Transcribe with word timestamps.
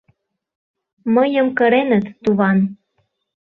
—Мыйым 1.15 1.47
кыреныт, 1.57 2.05
туван!.. 2.23 2.57